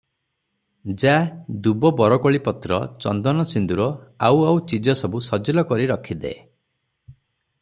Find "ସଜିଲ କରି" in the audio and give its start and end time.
5.31-5.91